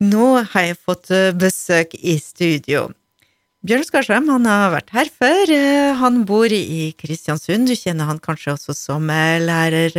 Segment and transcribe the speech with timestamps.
[0.00, 2.88] Nå har jeg fått eh, besøk i studio.
[3.60, 5.50] Bjørn Skarsheim han har vært her før.
[5.52, 7.68] Eh, Han bor i Kristiansund.
[7.68, 9.92] Du kjenner han kanskje også som eh, lærer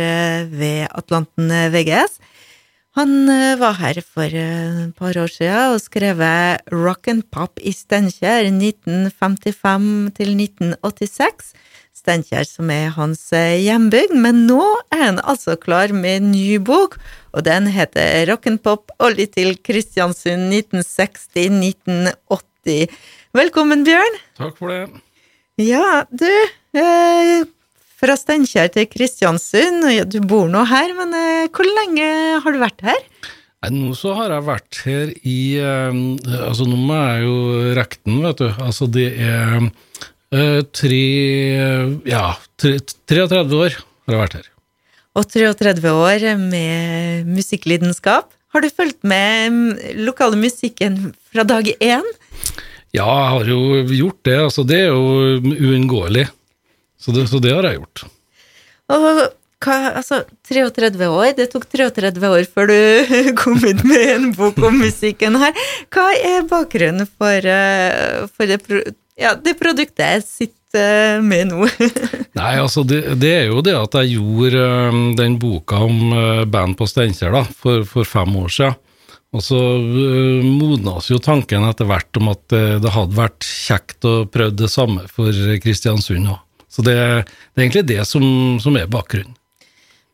[0.50, 2.18] ved Atlanten VGS.
[2.98, 3.24] Han
[3.56, 6.18] var her for et par år siden og skrev
[6.68, 9.86] Rock and Pop i Steinkjer 1955
[10.18, 11.54] til 1986.
[12.02, 16.58] Steinkjer som er hans eh, hjembygd, men nå er han altså klar med en ny
[16.58, 16.98] bok,
[17.30, 22.90] og den heter Rock'n'pop olje til Kristiansund 1960-1980.
[23.38, 24.18] Velkommen, Bjørn.
[24.40, 24.90] Takk for det.
[25.62, 26.26] Ja, du,
[26.74, 27.46] eh,
[28.02, 32.02] fra Steinkjer til Kristiansund, og ja, du bor nå her, men eh, hvor lenge
[32.42, 32.98] har du vært her?
[33.62, 35.94] Nei, nå så har jeg vært her i eh,
[36.42, 37.38] Altså, nå må jeg jo
[37.78, 38.50] rekke den, vet du.
[38.58, 39.70] Altså, det er
[40.32, 41.02] eh, tre
[42.08, 42.78] Ja, tre,
[43.08, 44.48] 33 år har jeg vært her.
[45.12, 48.32] Og 33 år med musikklidenskap.
[48.52, 52.08] Har du fulgt med lokale musikken fra dag én?
[52.92, 54.38] Ja, jeg har jo gjort det.
[54.46, 56.26] Altså, det er jo uunngåelig.
[57.00, 58.04] Så så det har jeg gjort.
[58.92, 59.06] Og
[59.62, 64.58] hva, altså, 33 år, det tok 33 år før du kom ut med en bok
[64.64, 65.56] om musikken her.
[65.92, 68.60] Hva er bakgrunnen for, eh, for det,
[69.22, 71.66] ja, det produktet jeg sitter med nå?
[72.38, 76.44] Nei, altså, det, det er jo det at jeg gjorde eh, den boka om eh,
[76.48, 78.80] band på Steinkjer for, for fem år siden.
[79.32, 79.58] Og så
[80.44, 84.68] modnas jo tanken etter hvert om at eh, det hadde vært kjekt å prøve det
[84.72, 86.42] samme for Kristiansund òg.
[86.72, 88.24] Så det, det er egentlig det som,
[88.60, 89.36] som er bakgrunnen.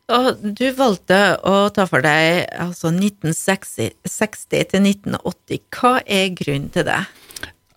[0.09, 3.91] Og du valgte å ta for deg altså 1960
[4.71, 5.61] til 1980.
[5.69, 7.03] Hva er grunnen til det?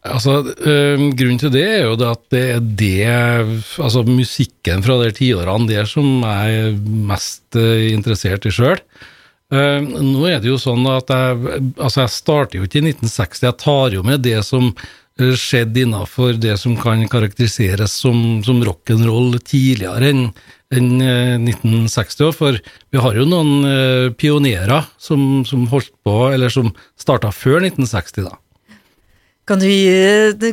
[0.02, 4.98] Altså, øh, Grunnen til det er jo det at det er det Altså musikken fra
[4.98, 6.72] de tiårene der som jeg er
[7.12, 8.82] mest øh, interessert i sjøl.
[9.52, 13.42] Uh, nå er det jo sånn at jeg, altså jeg starter jo ikke i 1960,
[13.44, 18.62] jeg tar jo med det som uh, skjedde innafor det som kan karakteriseres som, som
[18.64, 20.22] rock'n'roll tidligere enn
[20.72, 26.72] enn, uh, 1960 For vi har jo noen pionerer som, som holdt på, eller som
[26.96, 28.38] starta før 1960, da.
[29.48, 30.52] Kan du gi,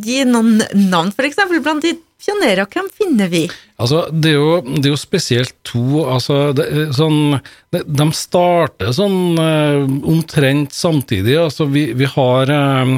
[0.00, 1.92] gi noen navn, eksempel, blant de
[2.24, 2.64] pionerer?
[2.72, 3.42] Hvem finner vi?
[3.76, 7.36] Altså, det er jo, det er jo spesielt to altså, det, er sånn,
[7.74, 11.36] de, starter sånn eh, omtrent samtidig.
[11.42, 12.94] Altså, vi, vi har eh,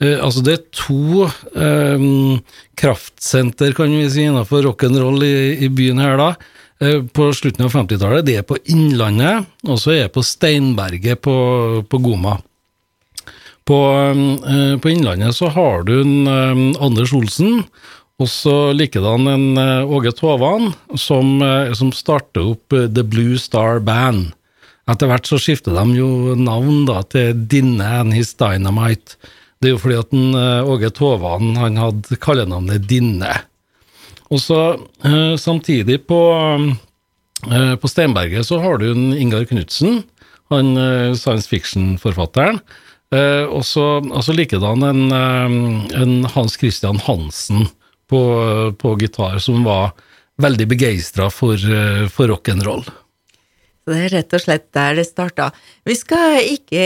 [0.00, 2.08] eh, Altså, det er to eh,
[2.80, 6.32] kraftsenter, kan vi si, innenfor rock'n'roll i, i byen her, da.
[6.82, 8.24] Eh, på slutten av 50-tallet.
[8.26, 11.36] Det er på Innlandet, og så er det på Steinberget på,
[11.86, 12.38] på Goma.
[13.64, 13.78] På,
[14.48, 17.62] eh, på Innlandet så har du en eh, Anders Olsen,
[18.18, 21.38] og så likedan en eh, Åge Tovan, som,
[21.78, 24.32] som starter opp The Blue Star Band.
[24.90, 29.14] Etter hvert så skifter de jo navn da til Dinne and His Dynamite.
[29.62, 33.30] Det er jo fordi at en, eh, Åge Tovan han hadde kallenavnet Dinne.
[34.32, 34.58] Og så
[35.36, 36.18] samtidig på,
[37.44, 39.98] på Steinberget så har du en Ingar Knutsen,
[40.48, 40.70] han
[41.20, 42.62] science fiction-forfatteren.
[43.12, 47.68] Eh, og så likedan en, eh, en Hans Christian Hansen
[48.08, 48.22] på,
[48.78, 49.92] på gitar, som var
[50.40, 52.86] veldig begeistra for, eh, for rock'n'roll.
[53.82, 55.48] Det er rett og slett der det starta.
[55.84, 56.84] Vi skal ikke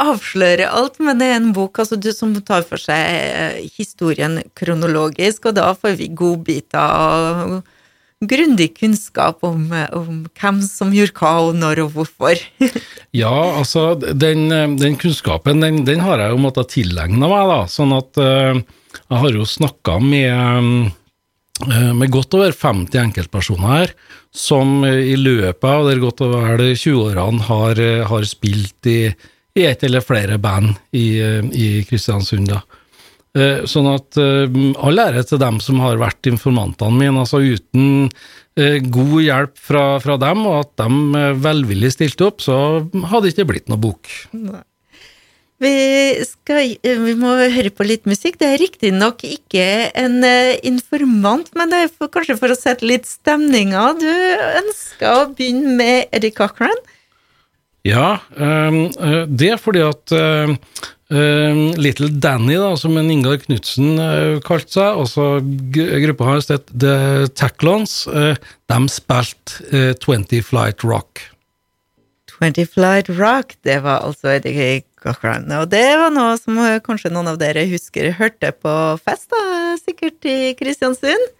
[0.00, 5.58] avsløre alt, men det er en bok altså, som tar for seg historien kronologisk, og
[5.60, 7.58] da får vi godbiter og
[8.24, 12.40] grundig kunnskap om, eh, om hvem som gjorde hva, og når og hvorfor.
[13.16, 17.62] Ja, altså, den, den kunnskapen, den, den har jeg jo måttet tilegne meg, da.
[17.72, 18.58] Sånn at uh,
[19.08, 20.90] jeg har jo snakka med,
[21.64, 23.94] eh, med godt over 50 enkeltpersoner her,
[24.34, 29.14] som i løpet av de godt over 20-årene har, eh, har spilt i,
[29.56, 32.48] i ett eller flere band i, eh, i Kristiansund.
[32.48, 32.62] da.
[33.36, 34.48] Eh, Sånn at eh,
[34.80, 37.24] all ære til dem som har vært informantene mine.
[37.24, 38.08] altså Uten
[38.56, 42.56] eh, god hjelp fra, fra dem, og at de velvillig stilte opp, så
[43.10, 44.10] hadde det ikke blitt noe bok.
[45.58, 45.74] Vi,
[46.22, 48.38] skal, vi må høre på litt musikk.
[48.40, 50.22] Det er riktignok ikke en
[50.66, 53.90] informant, men det er for, kanskje for å sette litt stemninga.
[53.98, 54.06] Du
[54.62, 56.78] ønsker å begynne med Eddie Cochran.
[57.88, 60.52] Ja, ehm, eh, det er fordi at eh,
[61.14, 65.28] eh, Little Danny, da, som en Ingar Knutsen uh, kalte seg, altså
[65.72, 71.24] gru- gruppa hans, het The Tacklons, de spilte eh, 20 Flight Rock.
[72.38, 75.48] 20 Flight Rock, det var altså Eddie Cochran.
[75.58, 79.74] Og det var noe som eh, kanskje noen av dere husker hørte på fest, da,
[79.80, 81.32] sikkert i Kristiansund.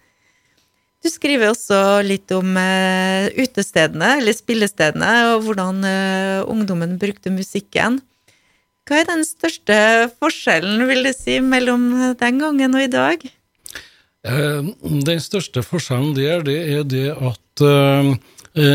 [0.99, 8.01] Du skriver også litt om eh, utestedene, eller spillestedene, og hvordan eh, ungdommen brukte musikken.
[8.89, 9.77] hva er den største
[10.19, 13.23] forskjellen, vil du si, mellom den gangen og i dag?
[14.27, 17.45] Eh, den største forskjellen der, det er det at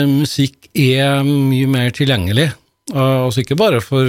[0.08, 2.46] musikk er mye mer tilgjengelig.
[2.94, 4.06] Altså ikke bare for,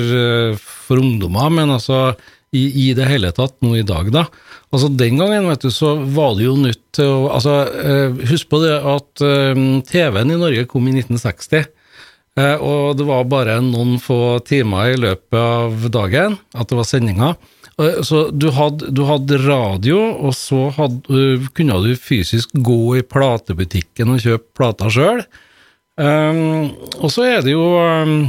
[0.62, 2.14] for ungdommer, men altså
[2.56, 4.25] i, i, det hele tatt nå i dag, da.
[4.72, 7.57] Altså Den gangen vet du, så var det jo nytt til å altså,
[8.31, 9.24] Husk på det at
[9.90, 11.68] TV-en i Norge kom i 1960.
[12.60, 17.38] og det var bare noen få timer i løpet av dagen at det var sendinger.
[17.81, 23.04] Eh, så du hadde, du hadde, radio, og så hadde, kunne du fysisk gå i
[23.04, 25.24] platebutikken og kjøpe plater sjøl.
[25.96, 28.25] Um, og så er det jo um,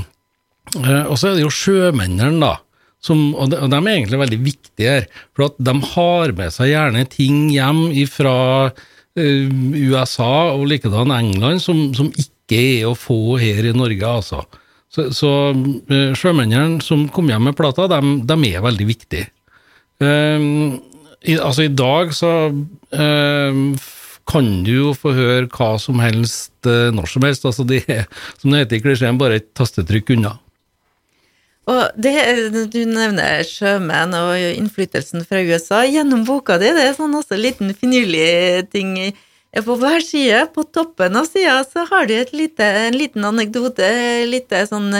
[0.79, 2.53] Og så er det jo sjømennene, da.
[3.07, 6.55] Som, og, de, og, de, er egentlig veldig viktige her, for at de har med
[6.55, 8.37] seg gjerne ting hjem fra
[8.67, 14.45] uh, USA og likedan England som, som, ikke er å få her i Norge, altså.
[14.93, 15.31] Så, så
[16.17, 19.27] sjømennene som kom hjem med plata, de, de er veldig viktige.
[19.99, 20.79] Um,
[21.27, 23.61] i, altså, i dag så um,
[24.31, 27.47] kan du jo få høre hva som helst når som helst.
[27.47, 27.83] Altså, det
[28.41, 30.37] som det heter i klisjeen, bare et tastetrykk unna.
[31.67, 32.15] Og det,
[32.73, 35.83] Du nevner sjømenn og innflytelsen fra USA.
[35.85, 38.95] Gjennom boka di det er sånn også liten finurlig ting.
[39.67, 43.89] På hver side, på toppen av sida, så har du lite, en liten anekdote,
[44.29, 44.91] lite sånn,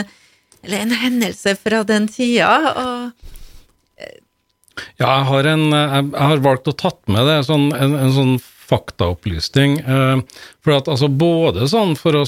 [0.65, 2.73] eller en hendelse fra den tida.
[2.73, 3.27] og
[4.97, 8.33] ja, jeg har, en, jeg har valgt å tatt med det, sånn, en, en, sånn
[8.67, 9.79] faktaopplysning.
[9.79, 10.19] Eh,
[10.63, 12.25] for at altså Både sånn for å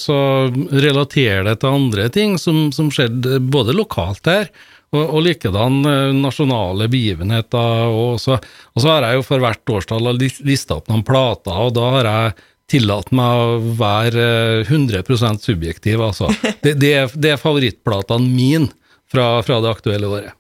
[0.71, 4.51] relatere det til andre ting som, som skjedde både lokalt her,
[4.89, 7.89] og, og likedan eh, nasjonale begivenheter.
[7.93, 11.75] Og så, og så, har jeg jo for hvert årstall lista opp noen plater, og
[11.77, 12.37] da har jeg
[12.69, 14.25] tillatt meg å være
[14.67, 16.31] 100 eh, subjektiv, altså.
[16.63, 18.69] Det, det, det er favorittplatene mine
[19.09, 20.38] fra, fra det aktuelle året.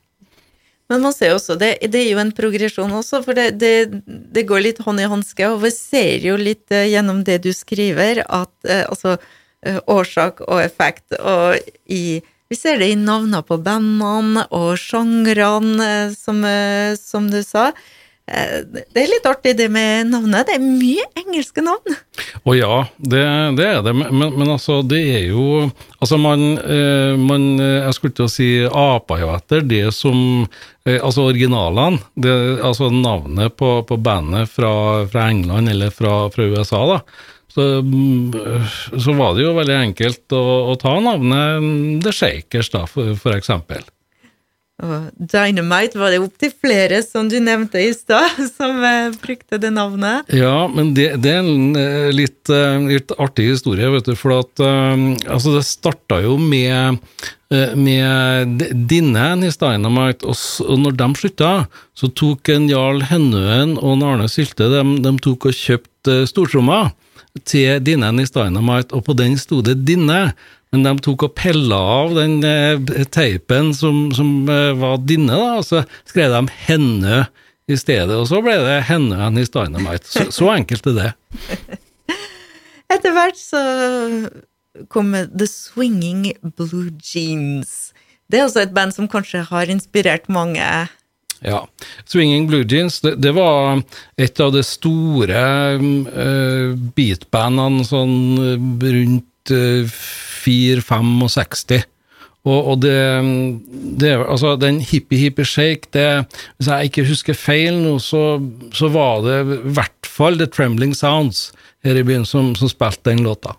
[0.89, 4.01] Men man ser også, det, det er jo en progresjon også, for det, det,
[4.33, 5.45] det, går litt hånd i hanske.
[5.53, 10.41] Og vi ser jo litt uh, gjennom det du skriver, at uh, altså uh, årsak
[10.47, 11.13] og effekt.
[11.19, 12.19] Og i
[12.49, 16.41] Vi ser det i navnene på bandene og sjangrene, som,
[16.97, 17.67] som du sa.
[18.29, 18.61] Eh,
[18.93, 20.49] det er litt artig det med navnet.
[20.49, 21.95] Det er mye engelske navn.
[22.45, 23.23] Å ja, det,
[23.57, 23.93] det, er det.
[23.97, 25.47] Men, men, altså, det er jo
[25.99, 30.19] Altså, man, eh, man Jeg skulle til å si apa jo etter det som
[30.85, 31.99] eh, Altså originalene.
[32.15, 32.35] Det,
[32.65, 34.71] altså navnet på, på bandet fra,
[35.09, 37.01] fra, England eller fra, fra USA, da.
[37.49, 37.63] Så,
[38.93, 43.33] så, var det jo veldig enkelt å, å ta navnet The Shakers, da, for, for
[43.33, 43.81] eksempel.
[44.79, 49.73] Og Dynamite var det opptil flere, som du nevnte i stad, som eh, brukte det
[49.75, 50.29] navnet.
[50.31, 54.15] Ja, men det, det er en eh, litt, eh, litt, artig historie, vet du.
[54.19, 56.99] For at altså det starta jo med,
[57.79, 61.51] med Dinne i Dynamite, og, når de slutta,
[61.97, 66.85] så tok en Jarl Hennøen og en Arne Sylte de, de tok og kjøpte stortromma
[67.47, 70.29] til Dinne i Dynamite, og på den sto det Dinne.
[70.73, 75.55] Men de tok og pella av den eh, teipen som, som eh, var dine, da,
[75.57, 77.23] og så skrev de 'henne'
[77.69, 80.05] i stedet, og så ble det 'henne and his dynamite'.
[80.05, 81.11] Så, så enkelt er det.
[82.93, 83.63] Etter hvert så
[84.89, 87.91] kom The Swinging Blue Jeans.
[88.29, 90.65] Det er også et band som kanskje har inspirert mange.
[91.41, 91.59] Ja.
[92.05, 93.81] Swinging Blue Jeans, det, det var
[94.17, 95.43] et av de store
[95.81, 98.17] uh, beatbandene sånn
[98.81, 100.01] rundt uh,
[100.39, 101.83] 4-65.
[102.47, 102.95] Og, og det,
[103.99, 106.05] det, altså den hippie hippie shake, det,
[106.57, 108.39] hvis jeg ikke husker feil nå, så,
[108.73, 111.49] så var det i hvert fall The Trembling Sounds
[111.83, 113.57] her i byen som, som spilte den låta.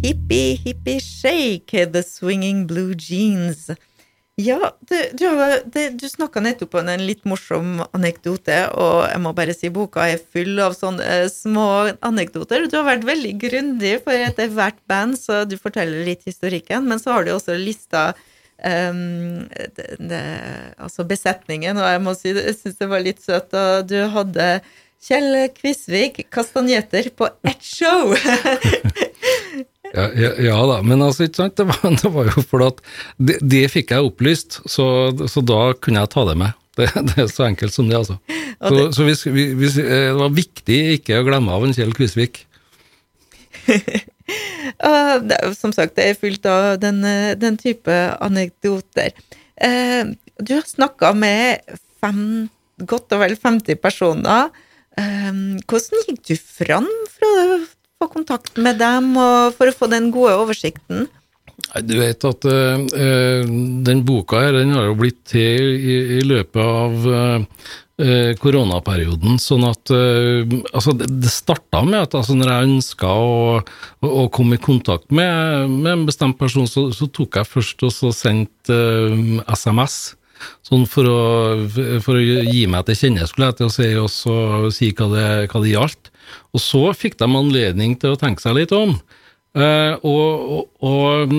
[0.00, 3.68] Hippie hippie shake, The Swinging Blue Jeans.
[4.40, 5.26] Ja, det, du,
[5.74, 10.06] det, du snakka nettopp om en litt morsom anekdote, og jeg må bare si boka
[10.08, 11.66] er full av sånne eh, små
[12.06, 12.68] anekdoter.
[12.70, 17.02] Du har vært veldig grundig for etter hvert band, så du forteller litt historikken, men
[17.02, 18.10] så har du også lista
[18.64, 20.22] um, det, det,
[20.78, 24.52] altså besetningen, og jeg må si jeg syns det var litt søtt da du hadde
[25.00, 28.14] Kjell Kvisvik, kastanjetter på ett show!
[29.90, 31.56] Ja, ja, ja, da, men altså, ikke sant?
[31.58, 32.82] Det var, det var jo fordi at
[33.18, 34.86] det, det, fikk jeg opplyst, så,
[35.26, 36.58] så, da kunne jeg ta det med.
[36.78, 38.20] Det, det er så enkelt som det, altså.
[38.60, 42.44] Så, så hvis, hvis, eh, det var viktig ikke å glemme av en Kjell Kvisvik.
[45.60, 47.02] som sagt, det er fylt av den,
[47.40, 49.10] den type anekdoter.
[49.60, 54.54] Eh, du har snakka med fem, godt og vel 50 personer.
[55.00, 55.34] Eh,
[55.66, 57.34] hvordan gikk du fram fra
[58.00, 59.12] få kontakt med dem
[59.56, 61.08] for å få den gode oversikten?
[61.70, 63.44] Nei, Du vet at uh,
[63.86, 67.66] den boka her, den har jo blitt til i, i løpet av uh,
[68.40, 70.40] koronaperioden, sånn at uh,
[70.72, 74.62] altså det, det starta med at altså, når jeg ønska å, å, å, komme i
[74.62, 78.80] kontakt med, med en bestemt person, så, så, tok jeg først og så sendte
[79.52, 80.00] SMS.
[80.66, 81.20] Sånn for å,
[82.04, 84.36] for å, gi meg til kjenne, skulle jeg til å si, og så
[84.74, 86.12] si hva det, hva det gjaldt.
[86.54, 88.96] Og så fikk de anledning til å tenke seg litt om.
[89.50, 91.32] Eh, og, og,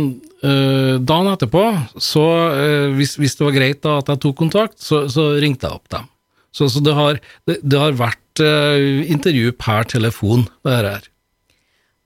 [0.43, 1.61] uh, dagen etterpå,
[1.95, 5.69] så eh, hvis, hvis, det var greit da at jeg tok kontakt, så, så ringte
[5.69, 6.09] jeg opp dem.
[6.51, 11.07] Så, så det, har, det, det, har, vært intervju per telefon, det her.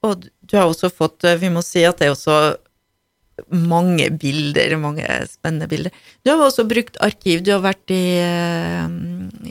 [0.05, 2.37] Og du har også fått Vi må si at det også
[3.49, 5.93] mange bilder, mange spennende bilder.
[6.23, 7.43] Du har også brukt arkiv.
[7.43, 8.17] Du har vært i,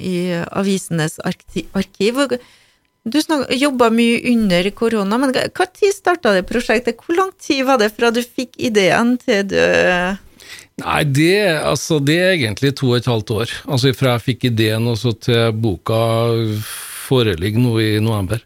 [0.01, 0.17] i
[0.49, 2.37] avisenes arkiv.
[3.05, 3.21] Du
[3.53, 7.01] jobba mye under korona, men når starta det prosjektet?
[7.05, 9.61] Hvor lang tid var det fra du fikk ideen til du
[10.83, 13.53] Nei, det, altså, det er egentlig to og et halvt år.
[13.71, 16.01] Altså fra jeg fikk ideen og så til boka
[17.05, 18.43] foreligger nå i november.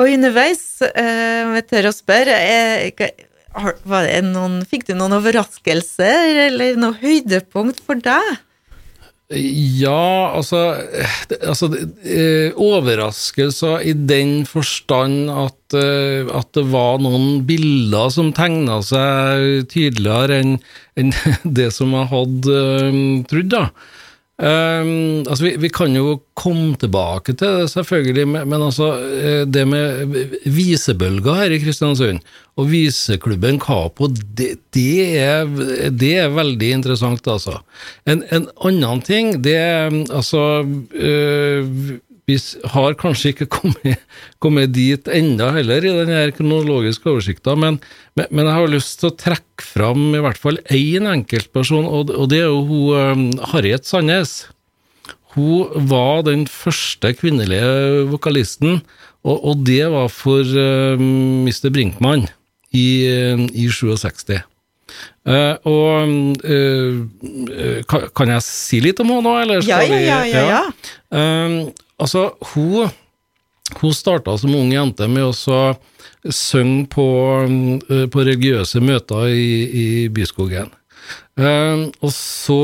[0.00, 2.92] Og underveis, eh, dere tør å spørre, eh,
[3.54, 8.38] noen, fikk du noen overraskelser eller noe høydepunkt for deg?
[9.30, 10.58] Ja, altså,
[11.38, 11.68] altså
[12.02, 19.70] eh, Overraskelser i den forstand at, eh, at, det var noen bilder som tegna seg
[19.70, 20.56] tydeligere enn
[20.98, 21.14] en
[21.60, 22.58] det som jeg hadde
[23.30, 23.54] trodd.
[23.54, 23.64] da.
[24.40, 29.42] Um, altså vi, vi, kan jo komme tilbake til det, selvfølgelig, men, men altså eh,
[29.44, 30.14] det med
[30.48, 32.22] visebølger her i Kristiansund,
[32.56, 35.44] og viseklubben Kapo, det, det, er,
[35.92, 37.58] det er, veldig interessant, altså.
[38.08, 40.64] En, en annen ting, det er altså
[40.96, 42.36] øh, vi
[42.74, 44.04] har kanskje ikke kommet,
[44.42, 47.80] kommet dit enda heller i den kronologiske oversikta, men,
[48.18, 52.14] men, men, jeg har lyst til å trekke fram i hvert fall én enkeltperson, og,
[52.14, 54.42] og det er jo hun um, Harriet Sandnes.
[55.36, 58.80] Hun var den første kvinnelige vokalisten,
[59.22, 61.68] og, og det var for um, Mr.
[61.74, 62.26] Brinkmann
[62.74, 62.88] i,
[63.52, 64.40] i 67.
[65.28, 66.08] Uh, og
[66.48, 70.60] uh, kan, kan, jeg si litt om henne nå, eller ja, ja, ja, ja, ja.
[71.12, 72.90] vi uh, Altså, hun,
[73.80, 75.32] hun starta som ung jente med å
[76.32, 77.06] synge på,
[77.90, 80.72] eh, på, religiøse møter i, i Byskogen.
[81.40, 82.62] Um, og så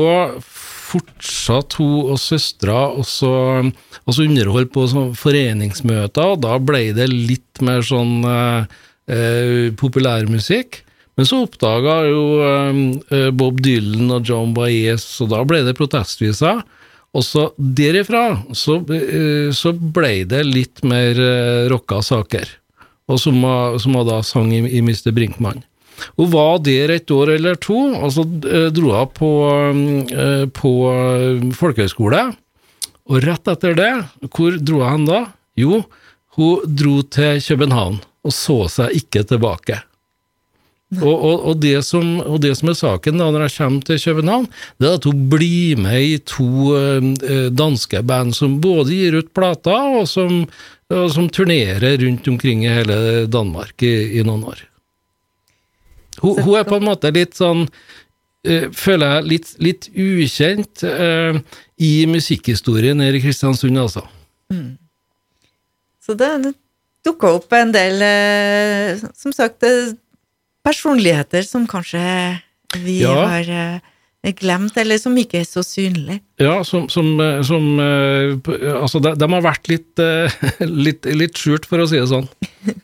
[0.87, 7.83] fortsatte hun og søstera å underholde på sånn foreningsmøter, og da ble det litt mer
[7.85, 8.63] sånn uh,
[9.11, 10.83] uh, populærmusikk.
[11.17, 16.61] Men så oppdaga jo uh, Bob Dylan og John Baez, og da ble det protestviser.
[17.17, 22.45] Og så derifra så, eh, så ble det litt mer eh, rocka saker,
[23.09, 23.41] og som,
[23.81, 25.09] som da sang i, i Mr.
[25.15, 25.63] Brinkmann.
[26.19, 29.31] Hun var der et år eller to, og så eh, dro hun på,
[30.53, 30.73] på
[31.57, 32.27] folkehøyskole.
[33.07, 33.91] Og rett etter det,
[34.35, 35.23] hvor dro hun da?
[35.57, 35.81] Jo,
[36.37, 39.81] hun dro til København, og så seg ikke tilbake.
[40.95, 43.99] Og, og, og, det som, og, det som, er saken da når jeg kommer til
[44.05, 44.45] København,
[44.79, 49.33] det er at hun blir med i to uh, danske band som både gir ut
[49.35, 50.45] plater, og som,
[50.87, 54.63] som turnerer rundt omkring i hele Danmark i, i noen år.
[56.21, 61.35] Hun, hun, er på en måte litt sånn uh, Føler jeg litt, litt ukjent uh,
[61.83, 64.07] i musikkhistorien her i Kristiansund, altså.
[64.55, 64.79] Mm.
[65.99, 66.55] Så det
[67.03, 67.99] dukka opp en del
[69.11, 69.97] Som sagt, det
[70.67, 72.01] personligheter som kanskje
[72.83, 73.13] vi ja.
[73.31, 76.19] har uh, glemt, eller som ikke er så synlige.
[76.41, 78.35] Ja, som, som, eh, som uh,
[78.75, 80.03] Altså, de, de, har vært litt,
[80.87, 82.27] litt, litt, skjult, for å si det sånn.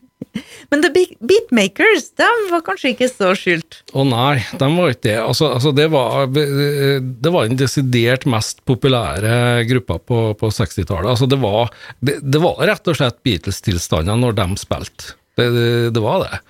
[0.71, 0.89] Men The
[1.21, 3.83] Beatmakers, de var kanskje ikke så skjult?
[3.91, 5.17] Å oh, nei, de var ikke det.
[5.21, 9.35] Altså, altså det, var, det var den desidert mest populære
[9.69, 11.11] gruppa på, på 60-tallet.
[11.11, 15.13] Altså det, var, det, det, var rett og slett Beatles-tilstander når de spilte.
[15.37, 15.49] Det,
[15.93, 16.41] det, var det.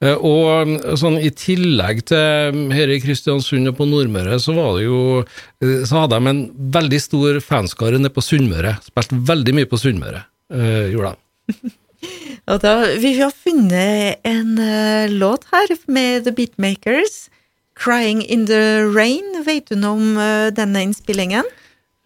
[0.00, 4.54] Eh, og mm, sånn i tillegg til mm, her i Kristiansund og på Nordmøre, så
[4.56, 6.42] var det jo eh, Så hadde de en
[6.76, 8.78] veldig stor fanskare nede på Sunnmøre.
[8.86, 10.24] Spilte veldig mye på Sunnmøre,
[10.56, 11.74] øh, gjorde de.
[12.50, 17.28] og da, vi har funnet en uh, låt her med The Beatmakers.
[17.76, 19.44] 'Crying in the Rain'.
[19.44, 21.44] Vet du noe om uh, denne innspillingen?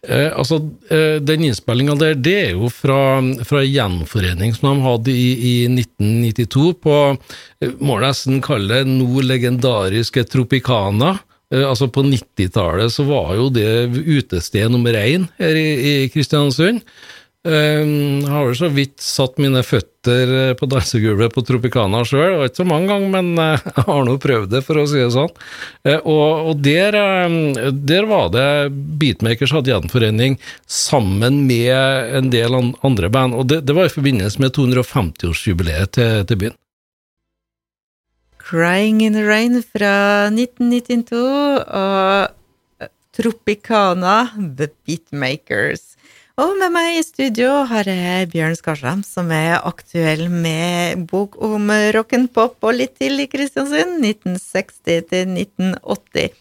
[0.07, 0.59] Eh, altså,
[0.89, 5.55] eh, Den innspillinga der, det er jo fra, fra gjenforening som de hadde i, i
[5.71, 6.97] 1992 på
[7.79, 11.15] må må nesten kalle det nå legendariske Tropicana.
[11.53, 13.67] Eh, altså På 90-tallet så var jo det
[14.05, 16.83] utested nummer én her i, i Kristiansund.
[17.45, 22.39] Jeg har vel så vidt satt mine føtter eh, på dansegulvet på Tropicana sjøl, det
[22.39, 24.97] var ikke så mange ganger, men eh, jeg har nå prøvd det, for å si
[24.97, 25.29] det sånn.
[25.85, 26.97] Eh, og, og der,
[27.85, 33.77] der, var det Beatmakers hadde gjenforening sammen med en del andre band, og det, det
[33.77, 36.57] var i forbindelse med 250-årsjubileet til, til byen.
[38.41, 39.93] Crying in the Rain fra
[40.33, 41.21] 1992
[41.61, 42.33] og
[43.15, 45.94] Tropicana, The Beatmakers.
[46.35, 51.69] Og med meg i studio har jeg Bjørn Skarsheim, som er aktuell med bok om
[51.95, 56.35] rock'n'pop og litt til i Kristiansund, 1960 til 1980.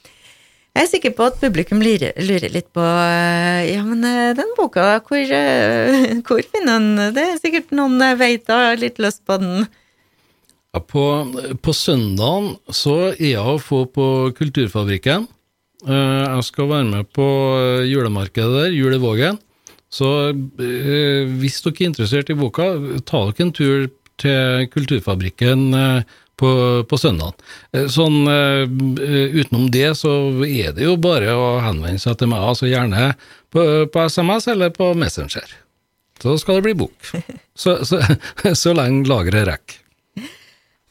[0.74, 5.22] Jeg er sikker på at publikum lurer litt på ja, men eh, den boka, hvor,
[5.22, 9.68] eh, hvor finner den Det er sikkert noen vet har litt lyst på den.
[10.74, 11.06] Ja, på,
[11.62, 15.30] på søndagen så er jeg å få på Kulturfabrikken.
[15.86, 17.32] Eh, jeg skal være med på
[17.86, 18.98] julemarkedet der, Jul.
[19.94, 22.72] Så eh, hvis dere er interessert i boka,
[23.06, 23.86] ta dere en tur
[24.20, 26.50] til Kulturfabrikken eh, på,
[26.90, 27.38] på søndag.
[27.74, 30.14] Eh, sånn utenom det, så
[30.48, 33.12] er det jo bare å henvende seg til meg, altså gjerne
[33.54, 35.60] på, på SMS eller på Messenger.
[36.22, 37.14] Så skal det bli bok.
[37.54, 38.00] Så, så,
[38.58, 39.83] så lenge lageret rekker.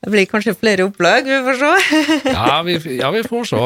[0.03, 1.99] Det blir kanskje flere opplag, vi får se.
[2.35, 3.61] ja, vi, ja, vi får se.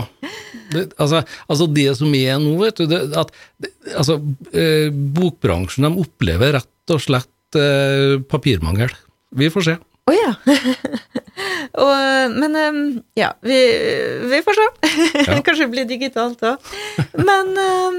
[0.70, 3.32] Det, altså, altså, det som er nå, vet du det, at,
[3.64, 4.20] det, altså,
[4.54, 8.94] eh, Bokbransjen de opplever rett og slett eh, papirmangel.
[9.38, 9.76] Vi får se.
[10.08, 10.36] Å oh, ja.
[11.84, 12.84] og, men um,
[13.18, 13.58] ja, vi,
[14.30, 14.68] vi, får se.
[15.26, 15.40] Ja.
[15.48, 16.70] kanskje det blir digitalt òg.
[17.18, 17.98] Men um,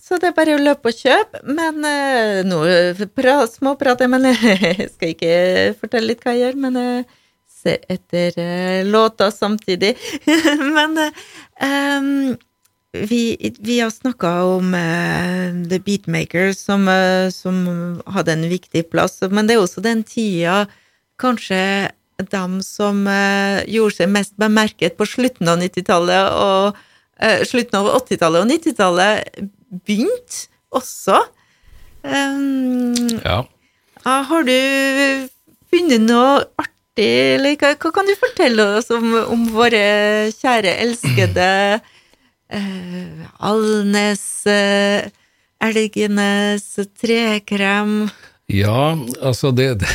[0.00, 1.40] så det er bare å løpe og kjøpe.
[1.48, 2.60] Men uh, nå
[3.56, 5.40] småprater jeg, men jeg skal ikke
[5.80, 6.60] fortelle litt hva jeg gjør.
[6.66, 6.78] men...
[6.84, 7.16] Uh,
[7.60, 9.96] se etter uh, låta samtidig.
[10.76, 10.98] Men
[11.60, 12.36] um,
[12.92, 17.62] vi, vi, har snakka om uh, The Beatmakers, som, uh, som,
[18.06, 19.20] hadde en viktig plass.
[19.30, 20.64] Men det er også den tida
[21.20, 21.90] kanskje
[22.30, 23.06] dem som
[23.64, 29.38] gjorde seg mest bemerket på slutten av 90-tallet og slutten av 80-tallet og 90-tallet,
[29.88, 31.16] begynte også.
[32.04, 32.92] Um,
[33.24, 33.38] ja.
[34.04, 34.58] Har du
[35.72, 37.34] funnet noe artig artig.
[37.34, 41.80] Eller, hva, hva, kan du fortelle oss om, om våre kjære, elskede
[42.50, 45.10] eh, Alnes, eh,
[45.60, 48.10] Elgenes, Trekrem?
[48.48, 49.88] Ja, altså det, det,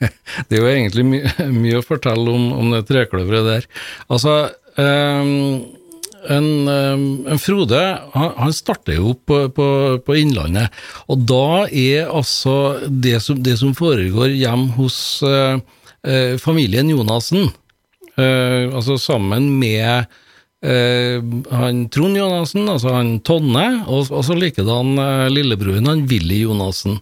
[0.48, 3.66] det, er jo egentlig mye, mye å fortelle om, om det trekløveret der.
[4.08, 5.66] Altså um,
[6.30, 7.80] en, en, Frode
[8.14, 9.66] han, han starter jo på, på,
[10.06, 10.72] på, Innlandet,
[11.12, 15.60] og da er altså det som, det som foregår hjemme hos uh,
[16.06, 17.50] eh, familien Jonassen,
[18.16, 20.06] eh, altså sammen med
[20.64, 21.18] eh,
[21.50, 27.00] han Trond Jonassen, altså han Tonne, og, og så likedan eh, lillebroren han Willy Jonassen.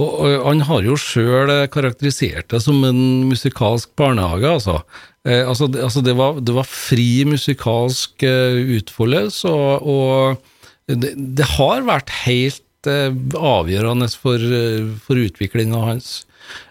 [0.00, 4.80] Og, og, han har jo sjøl karakterisert det som en musikalsk barnehage, altså.
[5.28, 11.12] Eh, altså, det, altså det, var, det, var, fri musikalsk uh, utfoldelse, og, og det,
[11.36, 16.20] det, har vært helt avgjørende for, uh, for utviklinga hans.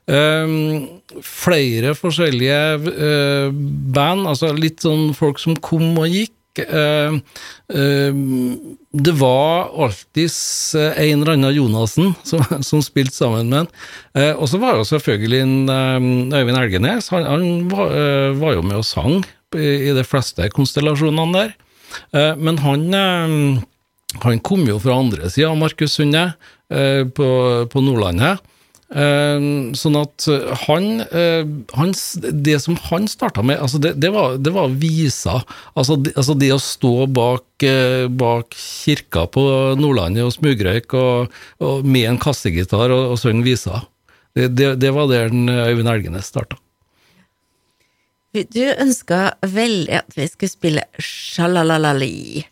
[0.10, 3.54] Um, flere forskjellige uh,
[3.94, 6.34] band, altså litt sånn folk som kom og gikk.
[6.60, 7.20] Uh,
[7.72, 8.18] uh,
[8.90, 13.72] det var alltids en eller annen Jonassen som, som spilte sammen med han.
[14.42, 17.12] og så var jo selvfølgelig en, Øyvind Elgenes.
[17.14, 17.94] Han, han var,
[18.42, 19.22] var, jo med og sang
[19.54, 21.54] i de fleste konstellasjonene der.
[22.42, 22.84] men han,
[24.24, 26.32] han kom jo fra andre sida av Markus Sunde,
[26.70, 27.28] på,
[27.70, 28.44] på Nordlandet.
[28.90, 30.26] Uh, sånn at
[30.64, 31.46] han, uh,
[31.78, 35.36] hans, Det som han starta med, altså det, det, var, det var visa.
[35.78, 37.66] Altså det, altså det, å stå bak,
[38.18, 39.44] bak kirka på
[39.78, 43.86] Nordlandet og smugrøyk og, og med en kassegitar og, og synge viser.
[44.34, 46.58] Det, var der Øyvind Elgenes starta.
[48.34, 52.46] Du ønska veldig at vi skulle spille Sjalalalali.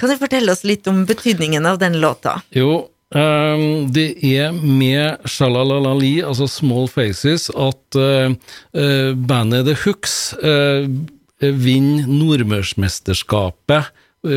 [0.00, 2.40] Kan du fortelle oss litt om betydningen av den låta?
[2.56, 8.30] Jo, Um, det er med Shalalalali, altså Small Faces, at uh,
[9.18, 10.86] bandet The Hooks uh,
[11.40, 13.90] vinner Nordmørsmesterskapet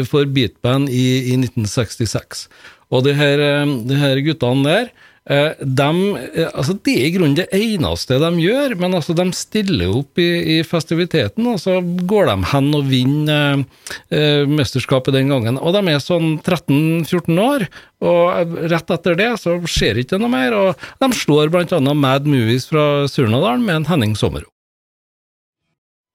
[0.09, 2.47] for beatband i, i 1966.
[2.89, 3.37] Og de her,
[3.85, 4.89] de her guttene der
[5.23, 5.89] de,
[6.35, 10.19] eh, altså det er i grunnen det eneste de gjør, men altså de stiller opp
[10.19, 13.63] i, i festiviteten, og så går de hen og vinner
[14.11, 15.59] eh, mesterskapet den gangen.
[15.63, 17.67] Og de er sånn 13-14 år,
[18.03, 20.57] og rett etter det så skjer ikke noe mer.
[20.59, 24.49] Og de slår annet Mad Movies fra Surnadalen med en Henning Sommero.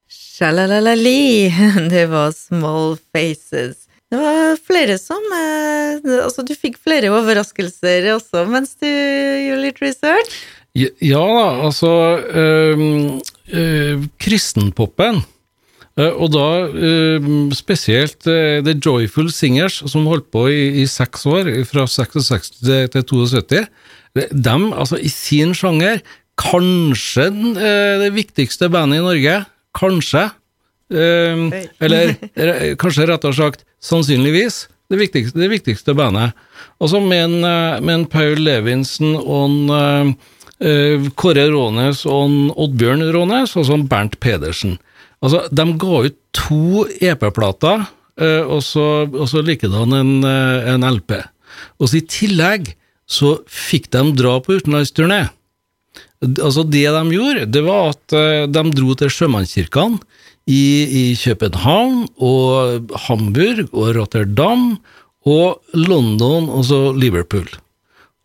[0.08, 1.48] Shalalalali,
[1.94, 3.87] det var Small Faces.
[4.08, 9.82] Det var flere som eh, Altså, du fikk flere overraskelser også mens du gjorde litt
[9.84, 10.38] research?
[10.78, 11.90] Ja, da, altså
[12.38, 12.82] øh,
[13.50, 15.22] øh, Kristenpopen,
[15.98, 21.50] øh, og da øhm, spesielt The Joyful Singers, som holdt på i, i seks år,
[21.66, 23.66] fra 66 til, til 72,
[24.30, 25.98] dem, altså i sin sjanger,
[26.38, 27.30] kanskje
[28.04, 29.40] det viktigste bandet i Norge,
[29.74, 30.28] kanskje,
[30.92, 31.48] øhm,
[31.80, 32.14] eller
[32.82, 36.36] kanskje rett og sagt sannsynligvis det viktigste, det viktigste bandet.
[36.80, 40.14] Altså med eh, med en Paul Levinsen og en
[40.64, 44.78] eh, Kåre Rånes og en Oddbjørn Rånes, og så en Bernt Pedersen.
[45.22, 47.84] Altså, de ga ut to EP-plater,
[48.22, 51.16] uh, og så, og så likedan en, uh, en LP.
[51.82, 52.72] Og så i tillegg
[53.10, 55.24] så fikk de dra på utenlandsturné.
[56.28, 58.14] Altså Det de gjorde, det var at
[58.50, 59.98] de dro til sjømannskirkene
[60.48, 64.70] i, i København og Hamburg og Rotterdam
[65.28, 67.48] og London og så Liverpool.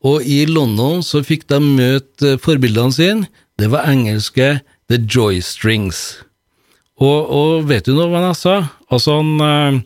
[0.04, 3.30] Og i London så fikk de møte eh, forbildene sine.
[3.60, 4.58] Det var engelske
[4.92, 6.24] The Joy Strings.
[7.00, 8.58] Og, og vet du noe, Vanessa?
[8.92, 9.80] Altså, han, eh,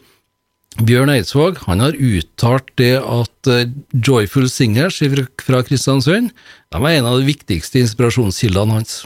[0.87, 4.99] Bjørn Eidsvåg han har uttalt det at eh, Joyful Singers
[5.45, 8.99] fra Kristiansund de var en av de viktigste inspirasjonskildene hans.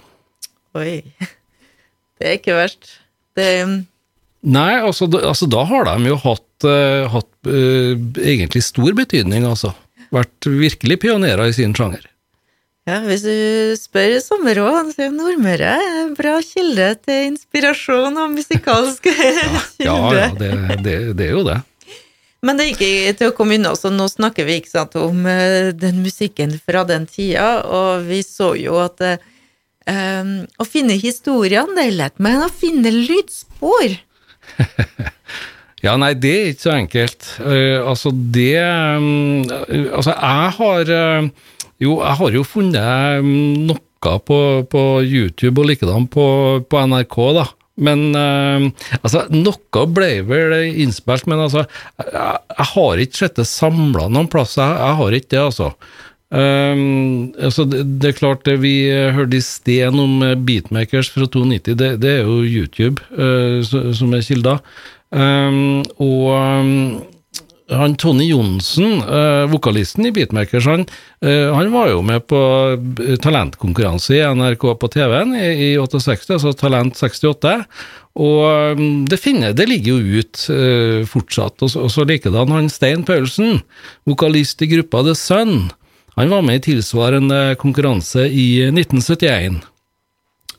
[0.76, 1.04] Oi.
[2.22, 3.01] Det er ikke verst.
[3.38, 3.48] Det
[4.41, 9.76] Nei, altså, altså da har de jo hatt, uh, hatt uh, egentlig stor betydning, altså.
[10.12, 12.08] Vært virkelig pionerer i sin sjanger.
[12.89, 18.32] Ja, hvis du spør Sommerå, han sier Nordmøre er en bra kilde til inspirasjon og
[18.34, 20.24] musikalsk Ja, kilde.
[20.26, 20.50] ja, det,
[20.82, 21.60] det, det er jo det.
[22.41, 25.22] Men det er ikke til å komme unna, så nå snakker vi ikke sant, om
[25.30, 28.98] eh, den musikken fra den tida, og vi så jo at
[29.89, 33.98] em, å finne historiene, det er lett, men å finne lydspor
[35.82, 37.28] Ja, nei, det er ikke så enkelt.
[37.41, 39.06] Uh, altså, det eh,
[39.98, 41.30] Altså, jeg har uh,
[41.82, 43.32] Jo, jeg har jo funnet um,
[43.72, 44.38] noe på,
[44.70, 46.28] på YouTube og likedan på,
[46.70, 47.48] på NRK, da.
[47.82, 48.65] Men eh,
[49.00, 51.63] altså, noe ble vel innspilt, men altså,
[52.02, 54.58] jeg, jeg har ikke sett det samla noen plass.
[54.60, 55.70] Jeg, jeg har ikke det, altså.
[56.32, 61.28] Um, altså det, det er klart, det vi hørte i sted om eh, Beatmakers fra
[61.28, 64.60] 92, det, det er jo YouTube uh, som er kilda.
[65.12, 67.02] Um, og um,
[67.72, 70.86] han Tony Johnsen, uh, vokalisten i Beatmakers, han,
[71.24, 72.39] uh, han var jo med på
[72.76, 77.56] eh, talentkonkurranse i NRK på TV-en i, i 68, altså Talent 68.
[78.22, 81.62] Og det, finner, det ligger jo ut eh, fortsatt.
[81.63, 83.62] Og så, og så likedan han Stein Paulsen,
[84.10, 85.70] vokalist i gruppa The Sun.
[86.15, 89.62] Han var med i tilsvarende konkurranse i 1971.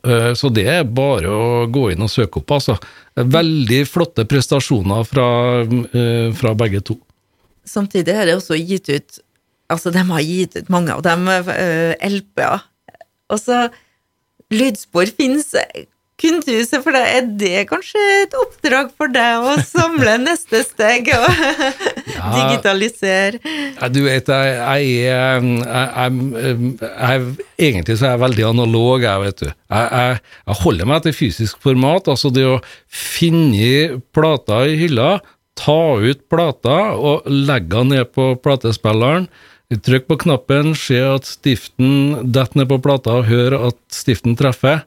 [0.06, 2.78] Eh, Så det er bare å gå inn og søke opp, altså.
[3.14, 5.26] Veldig flotte prestasjoner fra,
[5.62, 6.96] eh, fra begge to.
[7.64, 9.20] Samtidig er det også gitt ut
[9.72, 12.60] Altså, de har gitt ut mange av dem uh, LP-er.
[13.32, 13.70] Og så
[14.52, 15.54] Lydspor fins.
[16.22, 20.60] Kunne du se for deg, er det kanskje et oppdrag for deg å samle neste
[20.62, 21.26] steg og
[22.36, 23.40] digitalisere?
[23.74, 29.02] Ja, Du vet, jeg, jeg er jeg, jeg, jeg, Egentlig så er jeg veldig analog,
[29.02, 29.50] jeg, vet du.
[29.50, 32.10] Jeg holder meg til fysisk format.
[32.12, 35.16] Altså det å finne plater i hylla,
[35.58, 39.26] ta ut plater og legge den ned på platespilleren.
[39.72, 44.82] Trykk på knappen, se at stiften detter ned på plata, og hør at stiften treffer.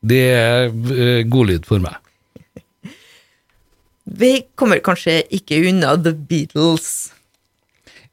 [0.00, 1.98] Det er eh, godlyd for meg.
[4.10, 7.12] Vi kommer kanskje ikke unna The Beatles.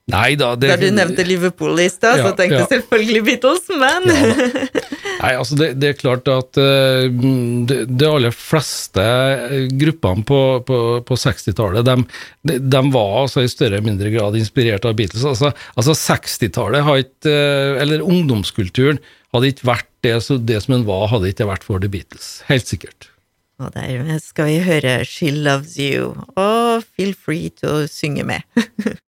[0.08, 2.68] Nei da, det Da du nevnte Liverpool i stad, så tenkte ja.
[2.72, 5.18] selvfølgelig Beatles, men Ja.
[5.18, 10.42] Nei, altså det, det er klart at uh, de, de aller fleste eh, gruppene på,
[10.68, 15.26] på, på 60-tallet, de, de, var altså i større eller mindre grad inspirert av Beatles.
[15.26, 19.02] Altså, altså 60-tallet har ikke eh, Eller ungdomskulturen
[19.34, 22.30] hadde ikke vært det, så det som den var, hadde ikke vært for The Beatles.
[22.52, 23.10] Helt sikkert.
[23.58, 28.46] Og der skal vi høre She Loves You, og feel free til å synge med.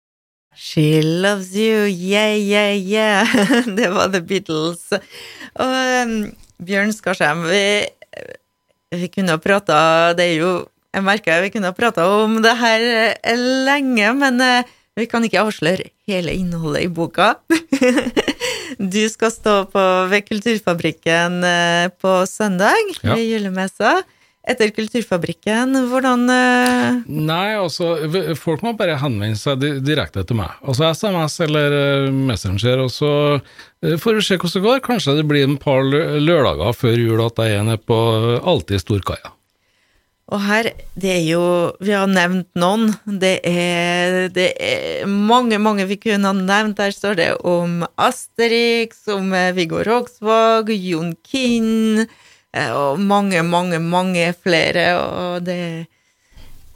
[0.55, 3.25] She loves you, yeah, yeah, yeah.
[3.77, 4.85] Det var The Beatles.
[5.59, 6.13] Og um,
[6.63, 7.63] Bjørn Skarsheim, vi,
[8.93, 10.51] vi kunne ha prata Det er jo
[10.93, 12.83] Jeg merker vi kunne ha prata om det her
[13.17, 17.31] eh, lenge, men eh, vi kan ikke avsløre hele innholdet i boka.
[18.77, 23.13] Du skal stå på, ved Kulturfabrikken eh, på søndag, Ja.
[23.15, 23.95] ved julemessa.
[24.43, 26.97] Etter Kulturfabrikken, hvordan uh...
[27.07, 27.93] Nei, altså,
[28.35, 30.57] folk må bare henvende seg direkte til meg.
[30.67, 34.81] Altså SMS eller eh, Messenger, og så eh, får vi se hvordan det går.
[34.89, 38.01] Kanskje det blir en par lørdager før jul at jeg er nede på
[38.43, 39.31] Alltid Storkaia.
[40.33, 41.43] Og her, det er jo
[41.83, 42.91] Vi har nevnt noen.
[43.05, 46.79] Det er, det er mange, mange vi kunne ha nevnt.
[46.79, 52.07] Der står det om Asterix, om Viggo Rogsvåg, Jon Kinn,
[52.53, 55.83] og mange, mange, mange flere, og det er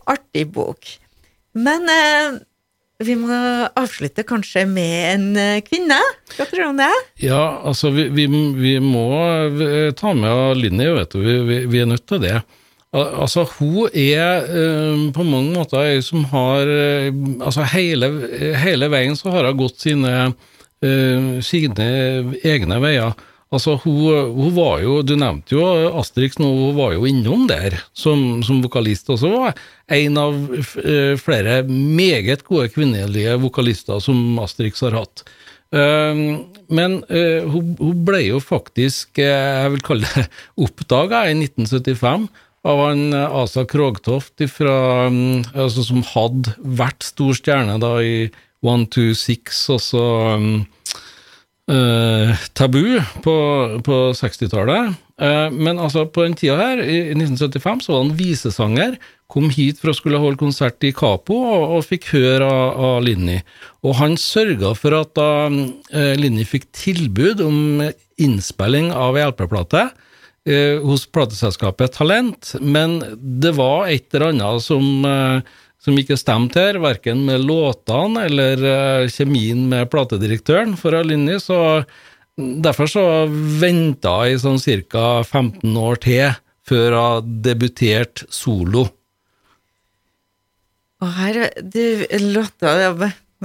[0.07, 0.89] artig bok.
[1.57, 2.37] Men eh,
[3.03, 3.37] vi må
[3.77, 5.99] avslutte kanskje med en eh, kvinne.
[6.35, 6.93] Hva tror du om det?
[7.23, 9.09] Ja, altså, vi, vi, vi må
[9.47, 11.21] eh, ta med Linni, vet du.
[11.23, 12.39] Vi, vi, er nødt til det.
[12.97, 14.45] Altså, hun er
[15.13, 16.69] på mange måter ei som har
[17.43, 18.07] Altså, hele,
[18.63, 20.13] hele, veien så har hun gått sine,
[21.45, 21.89] sine
[22.47, 23.11] egne veier.
[23.47, 25.63] Altså, hun, hun, var jo Du nevnte jo
[26.01, 29.07] Asterix nå, hun var jo innom der som, som vokalist.
[29.13, 29.59] Og så var
[29.95, 35.23] en av uh, flere meget gode kvinnelige vokalister som Asterix har hatt.
[35.71, 40.27] Uh, men uh, hun, hun, ble jo faktisk, jeg vil kalle det,
[40.67, 42.27] oppdaga i 1975
[42.67, 48.27] av han Asa Krogtoft fra, um, altså, som hadde vært stor stjerne da i
[48.65, 50.03] One Two Six, og så
[51.71, 53.35] uh, tabu på,
[53.85, 54.95] på 60-tallet.
[55.21, 58.97] Uh, men altså, på den tida her, i 1975, så var han visesanger.
[59.31, 62.97] Kom hit for å skulle holde konsert i Capo, og, og fikk høre av, av
[63.05, 63.39] Linni.
[63.83, 69.89] Og han sørga for at da eh, Linni fikk tilbud om innspilling av ei LP-plate
[70.79, 75.03] hos plateselskapet Talent, men det var et eller annet som
[75.87, 81.85] som ikke stemte her, verken med låtene eller uh, kjemien med platedirektøren for Alinni, så
[82.37, 83.05] derfor så
[83.61, 84.59] venta jeg sånn
[84.91, 85.23] ca.
[85.23, 86.35] 15 år til
[86.67, 88.89] før jeg debuterte solo.
[90.97, 91.81] Og her du,
[92.33, 92.73] låta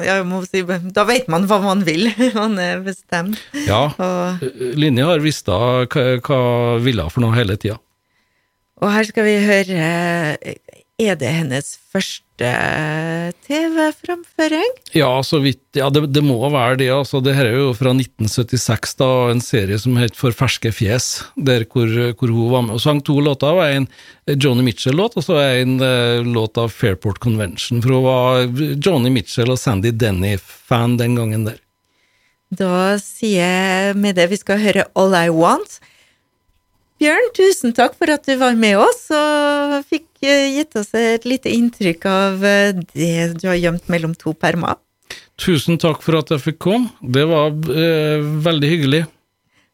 [0.01, 2.09] jeg må si, Da vet man hva man vil.
[2.39, 3.41] Man er bestemt.
[3.69, 3.91] Ja.
[3.93, 4.45] Og,
[4.81, 7.77] Linje har visst hva, hun ville for noe hele tida.
[8.83, 9.91] Og her skal vi høre
[11.01, 12.49] Er det hennes første
[13.47, 14.75] TV-framføring?
[14.93, 16.91] Ja, så vidt Ja, det, det, må være det.
[16.93, 17.23] altså.
[17.25, 21.65] Det her er jo fra 1976, da, en serie som het For ferske fjes, der
[21.65, 23.55] hvor, hvor, hun var med og sang to låter.
[23.57, 23.89] var En
[24.27, 27.81] Joni Mitchell-låt, og så en uh, låt av Fairport Convention.
[27.83, 31.59] For hun var Joni Mitchell og Sandy Denny-fan den gangen der.
[32.53, 35.81] Da sier jeg med det vi skal høre All I Want.
[37.03, 41.25] Bjørn, tusen takk for at du var med oss og fikk eh, gitt oss et
[41.27, 44.77] lite inntrykk av eh, det du har gjemt mellom to permer.
[45.35, 46.93] Tusen takk for at jeg fikk komme.
[47.03, 49.03] Det var eh, veldig hyggelig.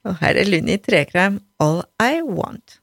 [0.09, 2.78] Og her er Lunni Trekrem, All I Want.